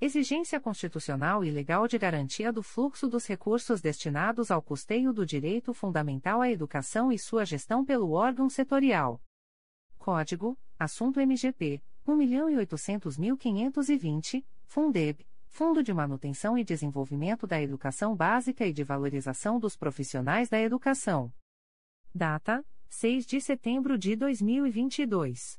Exigência 0.00 0.60
constitucional 0.60 1.44
e 1.44 1.50
legal 1.50 1.88
de 1.88 1.98
garantia 1.98 2.52
do 2.52 2.62
fluxo 2.62 3.08
dos 3.08 3.26
recursos 3.26 3.80
destinados 3.80 4.52
ao 4.52 4.62
custeio 4.62 5.12
do 5.12 5.26
direito 5.26 5.74
fundamental 5.74 6.40
à 6.40 6.48
educação 6.48 7.10
e 7.10 7.18
sua 7.18 7.44
gestão 7.44 7.84
pelo 7.84 8.12
órgão 8.12 8.48
setorial. 8.48 9.20
Código: 9.98 10.56
Assunto 10.78 11.20
MGP 11.20 11.82
1.800.520, 12.06 14.44
Fundeb, 14.64 15.26
Fundo 15.48 15.82
de 15.82 15.92
Manutenção 15.92 16.56
e 16.56 16.62
Desenvolvimento 16.62 17.48
da 17.48 17.60
Educação 17.60 18.14
Básica 18.14 18.64
e 18.64 18.72
de 18.72 18.84
Valorização 18.84 19.58
dos 19.58 19.76
Profissionais 19.76 20.48
da 20.48 20.60
Educação. 20.60 21.32
Data: 22.14 22.64
6 22.88 23.26
de 23.26 23.40
setembro 23.40 23.98
de 23.98 24.14
2022. 24.14 25.58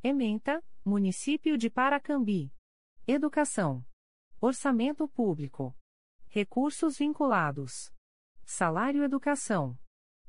Ementa: 0.03 0.65
Município 0.85 1.59
de 1.59 1.69
Paracambi. 1.69 2.53
Educação. 3.07 3.85
Orçamento 4.41 5.07
Público. 5.09 5.77
Recursos 6.29 6.99
vinculados. 6.99 7.93
Salário 8.49 9.03
Educação. 9.03 9.77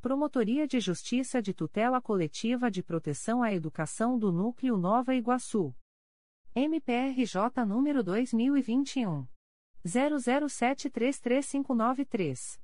Promotoria 0.01 0.67
de 0.67 0.81
Justiça 0.81 1.41
de 1.41 1.55
Tutela 1.55 2.01
Coletiva 2.01 2.69
de 2.71 2.83
Proteção 2.83 3.43
à 3.43 3.53
Educação 3.53 4.19
do 4.19 4.33
Núcleo 4.33 4.77
Nova 4.77 5.15
Iguaçu. 5.15 5.73
MPRJ 6.55 7.65
número 7.67 8.03
2021. 8.03 9.27
00733593. 9.87 12.61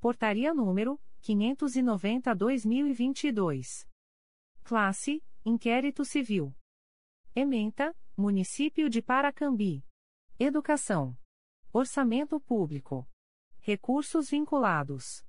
Portaria 0.00 0.52
número 0.52 1.00
590-2022. 1.24 3.88
Classe 4.62 5.24
Inquérito 5.42 6.04
Civil. 6.04 6.54
Ementa, 7.34 7.96
Município 8.16 8.88
de 8.90 9.00
Paracambi. 9.00 9.82
Educação. 10.38 11.16
Orçamento 11.72 12.38
Público. 12.38 13.08
Recursos 13.58 14.28
vinculados. 14.30 15.24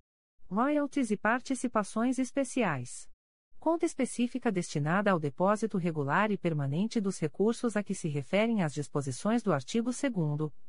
Royalties 0.48 1.12
e 1.12 1.18
participações 1.18 2.20
especiais. 2.20 3.10
Conta 3.58 3.86
específica 3.86 4.52
destinada 4.52 5.12
ao 5.12 5.20
depósito 5.20 5.78
regular 5.78 6.30
e 6.30 6.38
permanente 6.38 7.00
dos 7.02 7.18
recursos 7.18 7.78
a 7.78 7.84
que 7.84 7.96
se 7.96 8.10
referem 8.10 8.62
as 8.62 8.74
disposições 8.74 9.42
do 9.42 9.54
artigo 9.54 9.92
2 9.92 10.04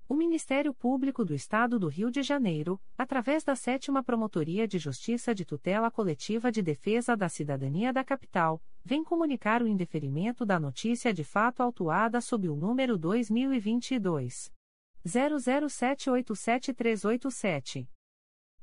O 0.10 0.15
Ministério 0.15 0.73
Público 0.73 1.23
do 1.23 1.35
Estado 1.35 1.77
do 1.77 1.88
Rio 1.88 2.10
de 2.10 2.23
Janeiro, 2.23 2.81
através 2.98 3.43
da 3.43 3.56
Sétima 3.56 4.03
Promotoria 4.03 4.68
de 4.68 4.80
Justiça 4.80 5.35
de 5.35 5.45
Tutela 5.45 5.91
Coletiva 5.91 6.52
de 6.52 6.64
Defesa 6.64 7.15
da 7.15 7.30
Cidadania 7.30 7.93
da 7.93 8.03
Capital, 8.03 8.60
vem 8.84 9.03
comunicar 9.03 9.61
o 9.61 9.68
indeferimento 9.68 10.48
da 10.48 10.60
notícia 10.60 11.14
de 11.14 11.23
fato 11.23 11.61
autuada 11.61 12.19
sob 12.22 12.49
o 12.49 12.56
número 12.56 12.98
2022 12.98 14.52
00787387. 15.05 17.87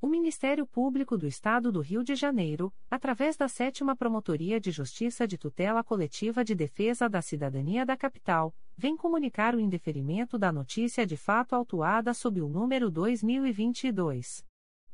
O 0.00 0.06
Ministério 0.06 0.64
Público 0.64 1.18
do 1.18 1.26
Estado 1.26 1.72
do 1.72 1.80
Rio 1.80 2.04
de 2.04 2.14
Janeiro, 2.14 2.72
através 2.88 3.36
da 3.36 3.48
Sétima 3.48 3.96
Promotoria 3.96 4.60
de 4.60 4.70
Justiça 4.70 5.26
de 5.26 5.36
Tutela 5.36 5.82
Coletiva 5.82 6.44
de 6.44 6.54
Defesa 6.54 7.08
da 7.08 7.20
Cidadania 7.20 7.84
da 7.84 7.96
Capital, 7.96 8.54
vem 8.76 8.96
comunicar 8.96 9.56
o 9.56 9.60
indeferimento 9.60 10.38
da 10.38 10.52
notícia 10.52 11.04
de 11.04 11.16
fato 11.16 11.56
autuada 11.56 12.14
sob 12.14 12.40
o 12.40 12.48
número 12.48 12.92
2022 12.92 14.46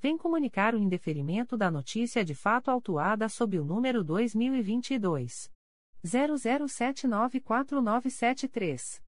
vem 0.00 0.18
comunicar 0.18 0.74
o 0.74 0.78
indeferimento 0.78 1.56
da 1.56 1.70
notícia 1.70 2.24
de 2.24 2.34
fato 2.34 2.70
autuada 2.70 3.28
sob 3.28 3.58
o 3.58 3.64
número 3.64 4.04
2022 4.04 5.50
00794973. 6.04 9.02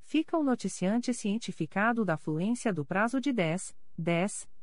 Fica 0.04 0.38
o 0.38 0.44
noticiante 0.44 1.12
cientificado 1.14 2.06
da 2.06 2.16
fluência 2.18 2.72
do 2.72 2.86
prazo 2.86 3.20
de 3.20 3.34
10, 3.34 3.76
10 3.98 4.48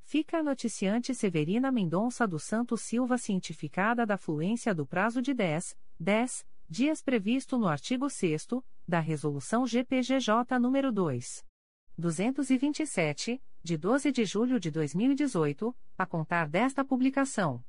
Fica 0.06 0.38
a 0.38 0.44
noticiante 0.44 1.14
Severina 1.14 1.70
Mendonça 1.70 2.26
dos 2.26 2.44
Santos 2.44 2.80
Silva 2.80 3.18
cientificada 3.18 4.06
da 4.06 4.18
fluência 4.18 4.74
do 4.74 4.86
prazo 4.86 5.22
de 5.22 5.34
10, 5.34 5.78
10 6.00 6.46
dias 6.70 7.02
previsto 7.02 7.58
no 7.58 7.68
artigo 7.68 8.10
6 8.10 8.48
da 8.88 9.02
Resolução 9.02 9.68
GPGJ 9.68 10.58
nº 10.62 10.92
2. 10.92 11.46
227, 11.98 13.42
de 13.64 13.78
12 13.78 14.12
de 14.12 14.26
julho 14.26 14.60
de 14.60 14.70
2018, 14.70 15.74
a 15.98 16.06
contar 16.06 16.50
desta 16.50 16.84
publicação. 16.84 17.64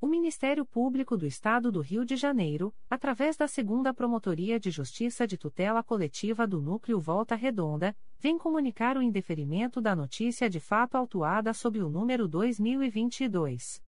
O 0.00 0.06
Ministério 0.06 0.64
Público 0.64 1.14
do 1.14 1.26
Estado 1.26 1.70
do 1.70 1.82
Rio 1.82 2.06
de 2.06 2.16
Janeiro, 2.16 2.74
através 2.88 3.36
da 3.36 3.46
Segunda 3.46 3.92
Promotoria 3.92 4.58
de 4.58 4.70
Justiça 4.70 5.26
de 5.26 5.36
Tutela 5.36 5.82
Coletiva 5.82 6.46
do 6.46 6.62
Núcleo 6.62 6.98
Volta 6.98 7.34
Redonda, 7.34 7.94
vem 8.18 8.38
comunicar 8.38 8.96
o 8.96 9.02
indeferimento 9.02 9.78
da 9.78 9.94
notícia 9.94 10.48
de 10.48 10.58
fato 10.58 10.94
autuada 10.94 11.52
sob 11.52 11.82
o 11.82 11.90
número 11.90 12.26
2022 12.26 13.82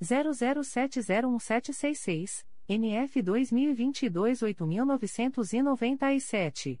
00701766, 0.00 2.46
NF 2.68 3.22
2022 3.22 4.42
8997. 4.42 6.80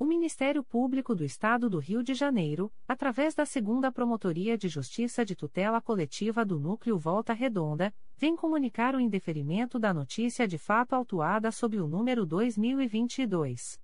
O 0.00 0.04
Ministério 0.04 0.62
Público 0.62 1.12
do 1.12 1.24
Estado 1.24 1.68
do 1.68 1.80
Rio 1.80 2.04
de 2.04 2.14
Janeiro, 2.14 2.72
através 2.86 3.34
da 3.34 3.44
Segunda 3.44 3.90
Promotoria 3.90 4.56
de 4.56 4.68
Justiça 4.68 5.24
de 5.24 5.34
Tutela 5.34 5.80
Coletiva 5.80 6.44
do 6.44 6.60
Núcleo 6.60 6.96
Volta 6.96 7.32
Redonda, 7.32 7.92
vem 8.16 8.36
comunicar 8.36 8.94
o 8.94 9.00
indeferimento 9.00 9.76
da 9.76 9.92
notícia 9.92 10.46
de 10.46 10.56
fato 10.56 10.92
autuada 10.92 11.50
sob 11.50 11.80
o 11.80 11.88
número 11.88 12.24
2022 12.24 13.76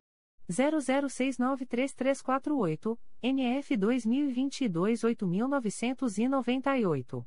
00693348, 0.49 2.97
NF 3.21 3.77
2022 3.77 5.03
8998. 5.03 7.27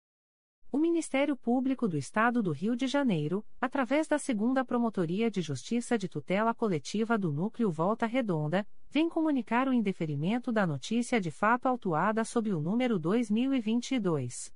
O 0.71 0.77
Ministério 0.77 1.35
Público 1.35 1.85
do 1.85 1.97
Estado 1.97 2.41
do 2.41 2.51
Rio 2.51 2.77
de 2.77 2.87
Janeiro, 2.87 3.45
através 3.59 4.07
da 4.07 4.17
Segunda 4.17 4.63
Promotoria 4.63 5.29
de 5.29 5.41
Justiça 5.41 5.97
de 5.97 6.07
Tutela 6.07 6.55
Coletiva 6.55 7.17
do 7.17 7.33
Núcleo 7.33 7.69
Volta 7.69 8.05
Redonda, 8.05 8.65
vem 8.89 9.09
comunicar 9.09 9.67
o 9.67 9.73
indeferimento 9.73 10.49
da 10.49 10.65
notícia 10.65 11.19
de 11.19 11.29
fato 11.29 11.65
autuada 11.65 12.23
sob 12.23 12.53
o 12.53 12.61
número 12.61 12.97
2022 12.97 14.49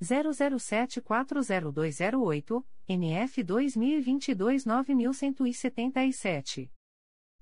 00740208, 0.00 2.64
NF 2.88 3.42
2022 3.42 4.64
9177. 4.64 6.70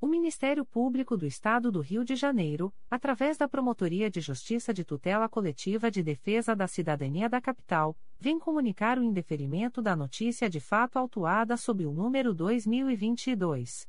O 0.00 0.06
Ministério 0.06 0.64
Público 0.64 1.14
do 1.14 1.26
Estado 1.26 1.70
do 1.70 1.80
Rio 1.80 2.02
de 2.02 2.16
Janeiro, 2.16 2.72
através 2.90 3.36
da 3.36 3.46
Promotoria 3.46 4.10
de 4.10 4.18
Justiça 4.18 4.72
de 4.72 4.82
Tutela 4.82 5.28
Coletiva 5.28 5.90
de 5.90 6.02
Defesa 6.02 6.56
da 6.56 6.66
Cidadania 6.66 7.28
da 7.28 7.38
Capital, 7.38 7.94
vem 8.18 8.38
comunicar 8.38 8.98
o 8.98 9.02
indeferimento 9.02 9.82
da 9.82 9.94
notícia 9.94 10.48
de 10.48 10.58
fato 10.58 10.98
autuada 10.98 11.54
sob 11.54 11.84
o 11.84 11.92
número 11.92 12.32
2022 12.32 13.86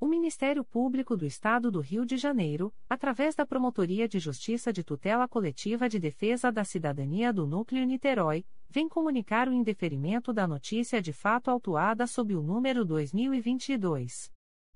O 0.00 0.06
Ministério 0.06 0.64
Público 0.64 1.14
do 1.14 1.26
Estado 1.26 1.70
do 1.70 1.78
Rio 1.78 2.06
de 2.06 2.16
Janeiro, 2.16 2.72
através 2.88 3.34
da 3.34 3.44
Promotoria 3.44 4.08
de 4.08 4.18
Justiça 4.18 4.72
de 4.72 4.82
Tutela 4.82 5.28
Coletiva 5.28 5.90
de 5.90 5.98
Defesa 5.98 6.50
da 6.50 6.64
Cidadania 6.64 7.34
do 7.34 7.46
Núcleo 7.46 7.84
Niterói, 7.84 8.46
vem 8.70 8.88
comunicar 8.88 9.46
o 9.46 9.52
indeferimento 9.52 10.32
da 10.32 10.48
notícia 10.48 11.02
de 11.02 11.12
fato 11.12 11.50
autuada 11.50 12.06
sob 12.06 12.34
o 12.34 12.40
número 12.40 12.82
2022 12.82 14.32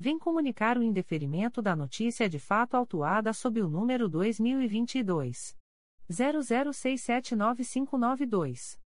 vem 0.00 0.18
comunicar 0.18 0.76
o 0.78 0.82
indeferimento 0.82 1.60
da 1.60 1.76
notícia 1.76 2.26
de 2.26 2.38
fato 2.38 2.74
autuada 2.74 3.34
sob 3.34 3.60
o 3.60 3.68
número 3.68 4.08
2022 4.08 5.54
00679592. 6.10 8.80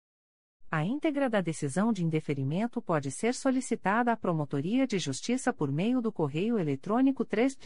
A 0.68 0.84
íntegra 0.84 1.30
da 1.30 1.40
decisão 1.40 1.92
de 1.92 2.04
indeferimento 2.04 2.82
pode 2.82 3.12
ser 3.12 3.32
solicitada 3.32 4.10
à 4.10 4.16
Promotoria 4.16 4.88
de 4.88 4.98
Justiça 4.98 5.52
por 5.52 5.70
meio 5.70 6.02
do 6.02 6.10
correio 6.10 6.58
eletrônico 6.58 7.24
3 7.24 7.56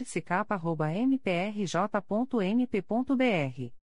mprj.mp.br 1.09 3.79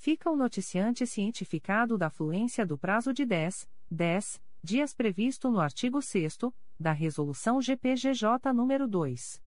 fica 0.00 0.30
o 0.30 0.34
noticiante 0.34 1.06
cientificado 1.06 1.98
da 1.98 2.08
fluência 2.08 2.64
do 2.64 2.78
prazo 2.78 3.12
de 3.12 3.26
10, 3.26 3.68
10 3.90 4.40
dias 4.64 4.94
previsto 4.94 5.50
no 5.50 5.60
artigo 5.60 6.00
6 6.00 6.38
da 6.80 6.92
Resolução 6.92 7.60
GPGJ 7.60 8.54
nº 8.54 8.86
2. 8.86 9.42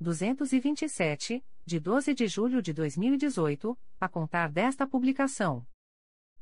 227, 0.00 1.44
de 1.64 1.80
12 1.80 2.14
de 2.14 2.28
julho 2.28 2.62
de 2.62 2.72
2018, 2.72 3.76
a 4.00 4.08
contar 4.08 4.52
desta 4.52 4.86
publicação. 4.86 5.66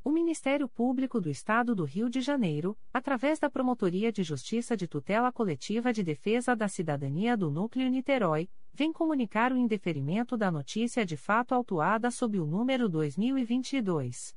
O 0.05 0.11
Ministério 0.11 0.69
Público 0.69 1.19
do 1.19 1.31
Estado 1.31 1.75
do 1.75 1.85
Rio 1.85 2.11
de 2.11 2.21
Janeiro, 2.21 2.77
através 2.93 3.39
da 3.39 3.49
Promotoria 3.49 4.13
de 4.13 4.23
Justiça 4.23 4.77
de 4.77 4.87
Tutela 4.87 5.33
Coletiva 5.33 5.95
de 5.95 6.03
Defesa 6.03 6.55
da 6.55 6.69
Cidadania 6.69 7.39
do 7.39 7.51
Núcleo 7.51 7.89
Niterói, 7.89 8.51
vem 8.75 8.93
comunicar 8.93 9.51
o 9.51 9.57
indeferimento 9.57 10.37
da 10.37 10.51
notícia 10.51 11.07
de 11.07 11.17
fato 11.17 11.55
autuada 11.55 12.11
sob 12.11 12.39
o 12.39 12.45
número 12.45 12.87
2022 12.87 14.37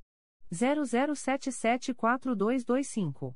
00774225. 0.53 3.35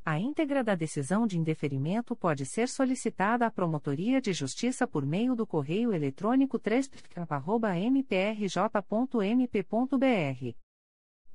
A 0.05 0.19
íntegra 0.21 0.63
da 0.63 0.77
decisão 0.77 1.27
de 1.27 1.37
indeferimento 1.37 2.15
pode 2.15 2.47
ser 2.47 2.69
solicitada 2.69 3.45
à 3.45 3.51
Promotoria 3.51 4.21
de 4.21 4.33
Justiça 4.33 4.87
por 4.87 5.05
meio 5.05 5.35
do 5.35 5.45
correio 5.45 5.93
eletrônico 5.93 6.61
3 6.61 6.89
mprj.mp.br. 7.17 8.37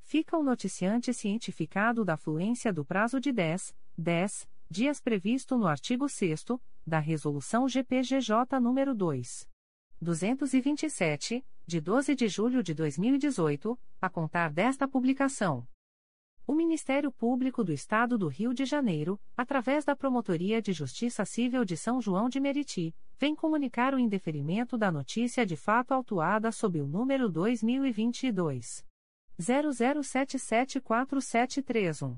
Fica 0.03 0.37
o 0.37 0.43
noticiante 0.43 1.13
cientificado 1.13 2.05
da 2.05 2.15
fluência 2.15 2.71
do 2.71 2.85
prazo 2.85 3.19
de 3.19 3.33
10, 3.33 3.75
10 3.97 4.47
dias 4.71 4.99
previsto 5.01 5.57
no 5.57 5.67
artigo 5.67 6.07
6 6.07 6.45
da 6.87 6.97
Resolução 6.97 7.67
GPGJ 7.67 8.57
nº 8.57 8.93
2. 8.93 9.49
227, 10.01 11.45
de 11.67 11.81
12 11.81 12.15
de 12.15 12.29
julho 12.29 12.63
de 12.63 12.73
2018, 12.73 13.77
a 14.01 14.09
contar 14.09 14.49
desta 14.49 14.87
publicação. 14.87 15.67
O 16.47 16.53
Ministério 16.53 17.11
Público 17.11 17.65
do 17.65 17.73
Estado 17.73 18.17
do 18.17 18.29
Rio 18.29 18.53
de 18.53 18.63
Janeiro, 18.63 19.19
através 19.35 19.83
da 19.83 19.93
Promotoria 19.93 20.61
de 20.61 20.71
Justiça 20.71 21.25
Civil 21.25 21.65
de 21.65 21.75
São 21.75 21.99
João 21.99 22.29
de 22.29 22.39
Meriti, 22.39 22.95
vem 23.19 23.35
comunicar 23.35 23.93
o 23.93 23.99
indeferimento 23.99 24.77
da 24.77 24.89
notícia 24.89 25.45
de 25.45 25.57
fato 25.57 25.91
autuada 25.91 26.49
sob 26.49 26.79
o 26.79 26.87
número 26.87 27.27
2022 27.27 28.85
00774731. 29.37 32.17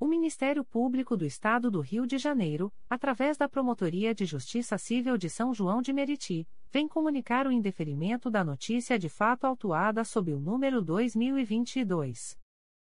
O 0.00 0.06
Ministério 0.06 0.64
Público 0.64 1.14
do 1.14 1.26
Estado 1.26 1.70
do 1.70 1.82
Rio 1.82 2.06
de 2.06 2.16
Janeiro, 2.16 2.72
através 2.88 3.36
da 3.36 3.46
Promotoria 3.46 4.14
de 4.14 4.24
Justiça 4.24 4.78
Civil 4.78 5.18
de 5.18 5.28
São 5.28 5.52
João 5.52 5.82
de 5.82 5.92
Meriti, 5.92 6.48
vem 6.72 6.88
comunicar 6.88 7.46
o 7.46 7.52
indeferimento 7.52 8.30
da 8.30 8.42
notícia 8.42 8.98
de 8.98 9.10
fato 9.10 9.44
autuada 9.44 10.02
sob 10.02 10.32
o 10.32 10.40
número 10.40 10.80
2022 10.80 12.34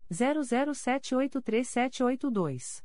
00783782. 0.09 2.81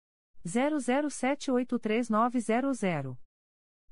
00783900. 0.45 3.17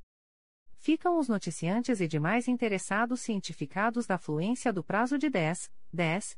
Ficam 0.79 1.17
os 1.17 1.27
noticiantes 1.27 2.01
e 2.01 2.07
demais 2.07 2.47
interessados 2.47 3.21
cientificados 3.21 4.05
da 4.05 4.17
fluência 4.17 4.73
do 4.73 4.83
prazo 4.83 5.17
de 5.17 5.29
10, 5.29 5.71
10 5.93 6.37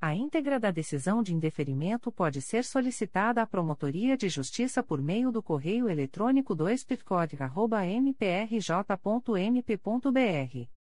A 0.00 0.14
íntegra 0.14 0.60
da 0.60 0.70
decisão 0.70 1.24
de 1.24 1.34
indeferimento 1.34 2.12
pode 2.12 2.40
ser 2.40 2.62
solicitada 2.62 3.42
à 3.42 3.46
Promotoria 3.48 4.16
de 4.16 4.28
Justiça 4.28 4.80
por 4.80 5.02
meio 5.02 5.32
do 5.32 5.42
correio 5.42 5.88
eletrônico 5.88 6.54
2 6.54 6.86
mprj.mp.br 8.00 10.83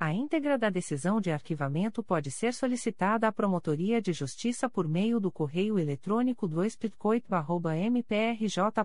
A 0.00 0.12
íntegra 0.12 0.56
da 0.56 0.70
decisão 0.70 1.20
de 1.20 1.32
arquivamento 1.32 2.04
pode 2.04 2.30
ser 2.30 2.54
solicitada 2.54 3.26
à 3.26 3.32
Promotoria 3.32 4.00
de 4.00 4.12
Justiça 4.12 4.70
por 4.70 4.86
meio 4.86 5.18
do 5.18 5.32
correio 5.32 5.76
eletrônico 5.76 6.46
2 6.46 6.78
mprj.mp.br. 7.90 8.78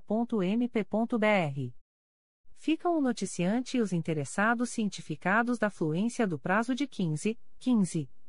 Ficam 2.56 2.98
o 2.98 3.02
noticiante 3.02 3.78
e 3.78 3.82
os 3.82 3.94
interessados 3.94 4.72
cientificados 4.72 5.60
da 5.60 5.70
fluência 5.70 6.26
do 6.26 6.40
prazo 6.40 6.74
de 6.74 6.88
15, 6.88 7.38
15 7.60 8.10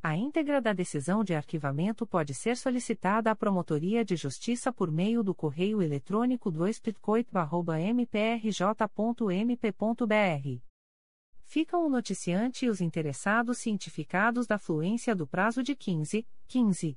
A 0.00 0.16
íntegra 0.16 0.60
da 0.60 0.72
decisão 0.72 1.24
de 1.24 1.34
arquivamento 1.34 2.06
pode 2.06 2.34
ser 2.34 2.56
solicitada 2.56 3.32
à 3.32 3.34
Promotoria 3.34 4.04
de 4.04 4.14
Justiça 4.14 4.72
por 4.72 4.88
meio 4.88 5.24
do 5.24 5.34
correio 5.34 5.82
eletrônico 5.82 6.52
2 6.52 6.80
mprj.mp.br. 7.96 8.86
Ficam 11.42 11.84
o 11.84 11.88
noticiante 11.88 12.66
e 12.66 12.68
os 12.68 12.80
interessados 12.80 13.58
cientificados 13.58 14.46
da 14.46 14.56
fluência 14.56 15.16
do 15.16 15.26
prazo 15.26 15.64
de 15.64 15.74
15, 15.74 16.24
15 16.46 16.96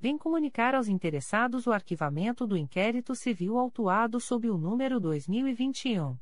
vem 0.00 0.16
comunicar 0.16 0.74
aos 0.74 0.88
interessados 0.88 1.66
o 1.66 1.72
arquivamento 1.72 2.46
do 2.46 2.56
inquérito 2.56 3.14
civil 3.14 3.58
autuado 3.58 4.18
sob 4.18 4.48
o 4.48 4.56
número 4.56 4.98
2021. 4.98 6.16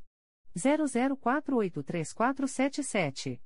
00483477. 0.53 3.39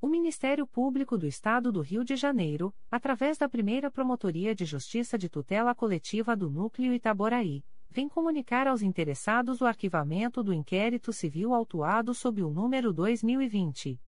O 0.00 0.06
Ministério 0.06 0.64
Público 0.64 1.18
do 1.18 1.26
Estado 1.26 1.72
do 1.72 1.80
Rio 1.80 2.04
de 2.04 2.14
Janeiro, 2.14 2.72
através 2.88 3.36
da 3.36 3.48
primeira 3.48 3.90
Promotoria 3.90 4.54
de 4.54 4.64
Justiça 4.64 5.18
de 5.18 5.28
Tutela 5.28 5.74
Coletiva 5.74 6.36
do 6.36 6.48
Núcleo 6.48 6.94
Itaboraí, 6.94 7.64
vem 7.90 8.08
comunicar 8.08 8.68
aos 8.68 8.80
interessados 8.80 9.60
o 9.60 9.66
arquivamento 9.66 10.40
do 10.40 10.54
inquérito 10.54 11.12
civil 11.12 11.52
autuado 11.52 12.14
sob 12.14 12.44
o 12.44 12.50
número 12.50 12.92
2020. 12.92 14.00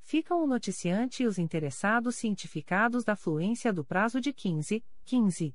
Ficam 0.00 0.42
o 0.42 0.46
noticiante 0.46 1.22
e 1.22 1.26
os 1.26 1.38
interessados 1.38 2.16
cientificados 2.16 3.04
da 3.04 3.14
fluência 3.14 3.70
do 3.72 3.84
prazo 3.84 4.22
de 4.22 4.32
15, 4.32 4.82
15 5.04 5.54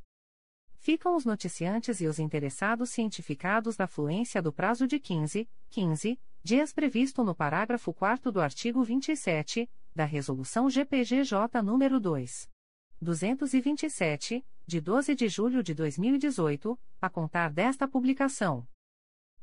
Ficam 0.78 1.16
os 1.16 1.24
noticiantes 1.24 2.00
e 2.00 2.06
os 2.06 2.20
interessados 2.20 2.90
cientificados 2.90 3.76
da 3.76 3.88
fluência 3.88 4.40
do 4.40 4.52
prazo 4.52 4.86
de 4.86 5.00
15, 5.00 5.50
15 5.70 6.20
dias 6.40 6.72
previsto 6.72 7.24
no 7.24 7.34
parágrafo 7.34 7.92
4 7.92 8.30
do 8.30 8.40
artigo 8.40 8.84
27 8.84 9.68
da 9.92 10.04
Resolução 10.04 10.70
GPGJ 10.70 11.60
nº 11.60 11.98
2. 11.98 12.48
227, 13.02 14.44
de 14.66 14.80
12 14.80 15.14
de 15.14 15.26
julho 15.26 15.62
de 15.62 15.72
2018, 15.72 16.78
a 17.00 17.08
contar 17.08 17.50
desta 17.50 17.88
publicação. 17.88 18.68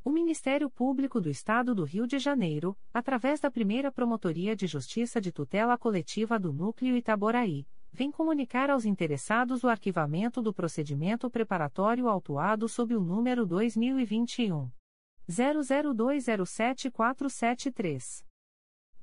O 0.04 0.12
Ministério 0.12 0.70
Público 0.70 1.20
do 1.20 1.28
Estado 1.28 1.74
do 1.74 1.84
Rio 1.84 2.06
de 2.06 2.20
Janeiro, 2.20 2.78
através 2.94 3.40
da 3.40 3.50
primeira 3.50 3.92
Promotoria 3.92 4.56
de 4.56 4.68
Justiça 4.68 5.20
de 5.20 5.32
Tutela 5.32 5.76
Coletiva 5.76 6.38
do 6.38 6.54
Núcleo 6.54 6.96
Itaboraí, 6.96 7.66
vem 7.92 8.12
comunicar 8.12 8.70
aos 8.70 8.86
interessados 8.86 9.64
o 9.64 9.68
arquivamento 9.68 10.40
do 10.40 10.54
procedimento 10.54 11.28
preparatório 11.28 12.08
autuado 12.08 12.70
sob 12.70 12.96
o 12.96 13.02
número 13.02 13.44
2021. 13.44 14.70
00207473. 15.28 18.27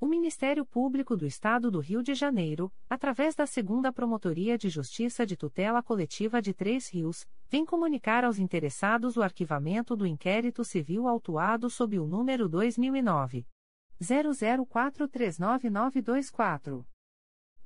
O 0.00 0.06
Ministério 0.06 0.64
Público 0.64 1.16
do 1.16 1.26
Estado 1.26 1.72
do 1.72 1.80
Rio 1.80 2.04
de 2.04 2.14
Janeiro, 2.14 2.72
através 2.88 3.34
da 3.34 3.46
Segunda 3.46 3.92
Promotoria 3.92 4.56
de 4.56 4.68
Justiça 4.68 5.26
de 5.26 5.36
Tutela 5.36 5.82
Coletiva 5.82 6.40
de 6.40 6.54
Três 6.54 6.88
Rios, 6.88 7.26
vem 7.50 7.64
comunicar 7.64 8.24
aos 8.24 8.38
interessados 8.38 9.16
o 9.16 9.22
arquivamento 9.22 9.96
do 9.96 10.06
inquérito 10.06 10.62
civil 10.62 11.08
autuado 11.08 11.68
sob 11.68 11.98
o 11.98 12.06
número 12.06 12.48
2009 12.48 13.44
00439924. 14.00 16.86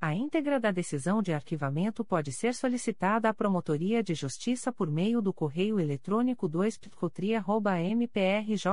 A 0.00 0.14
íntegra 0.14 0.58
da 0.58 0.70
decisão 0.70 1.20
de 1.20 1.34
arquivamento 1.34 2.02
pode 2.02 2.32
ser 2.32 2.54
solicitada 2.54 3.28
à 3.28 3.34
Promotoria 3.34 4.02
de 4.02 4.14
Justiça 4.14 4.72
por 4.72 4.90
meio 4.90 5.20
do 5.20 5.34
correio 5.34 5.78
eletrônico 5.78 6.48
2 6.48 6.80
mprj.mp.br 7.94 8.72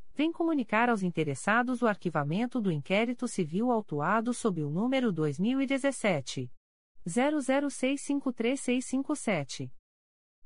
vem 0.13 0.31
comunicar 0.31 0.89
aos 0.89 1.03
interessados 1.03 1.81
o 1.81 1.87
arquivamento 1.87 2.59
do 2.59 2.71
inquérito 2.71 3.27
civil 3.27 3.71
autuado 3.71 4.33
sob 4.33 4.63
o 4.63 4.69
número 4.69 5.11
2017 5.11 6.51
00653657. 7.07 9.71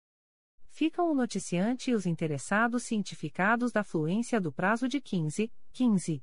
Ficam 0.67 1.13
o 1.13 1.15
noticiante 1.15 1.91
e 1.91 1.95
os 1.95 2.07
interessados 2.07 2.85
cientificados 2.85 3.71
da 3.71 3.85
fluência 3.85 4.41
do 4.41 4.51
prazo 4.51 4.89
de 4.89 4.99
15, 5.01 5.53
15 5.73 6.23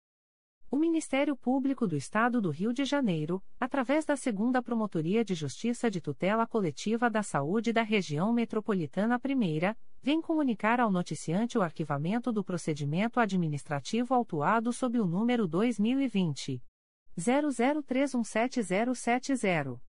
O 0.73 0.77
Ministério 0.77 1.35
Público 1.35 1.85
do 1.85 1.97
Estado 1.97 2.39
do 2.39 2.49
Rio 2.49 2.71
de 2.71 2.85
Janeiro, 2.85 3.43
através 3.59 4.05
da 4.05 4.15
Segunda 4.15 4.63
Promotoria 4.63 5.21
de 5.21 5.35
Justiça 5.35 5.91
de 5.91 5.99
Tutela 5.99 6.47
Coletiva 6.47 7.09
da 7.09 7.21
Saúde 7.21 7.73
da 7.73 7.81
Região 7.81 8.31
Metropolitana 8.31 9.19
I, 9.21 9.75
vem 10.01 10.21
comunicar 10.21 10.79
ao 10.79 10.89
noticiante 10.89 11.57
o 11.57 11.61
arquivamento 11.61 12.31
do 12.31 12.41
procedimento 12.41 13.19
administrativo 13.19 14.13
autuado 14.13 14.71
sob 14.71 14.97
o 14.97 15.05
número 15.05 15.45
2020 15.45 16.63
00317070. 17.19 19.90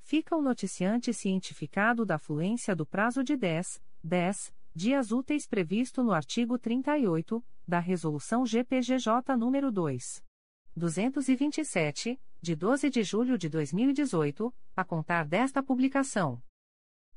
fica 0.09 0.35
o 0.35 0.41
noticiante 0.41 1.13
cientificado 1.13 2.03
da 2.03 2.17
fluência 2.17 2.75
do 2.75 2.83
prazo 2.83 3.23
de 3.23 3.37
10, 3.37 3.79
10 4.03 4.51
dias 4.73 5.11
úteis 5.11 5.45
previsto 5.45 6.01
no 6.01 6.11
artigo 6.11 6.57
38 6.57 7.45
da 7.67 7.77
Resolução 7.77 8.43
GPGJ 8.43 9.35
nº 9.37 9.69
2. 9.69 10.23
227, 10.75 12.19
de 12.41 12.55
12 12.55 12.89
de 12.89 13.03
julho 13.03 13.37
de 13.37 13.49
2018, 13.49 14.51
a 14.75 14.83
contar 14.83 15.27
desta 15.27 15.61
publicação. 15.61 16.41